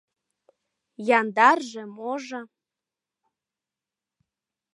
[1.19, 2.39] —Яндарже-можо...